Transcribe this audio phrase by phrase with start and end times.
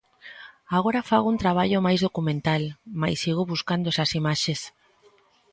[0.77, 2.63] Agora fago un traballo máis documental,
[3.01, 4.59] mais sigo buscando esas imaxes.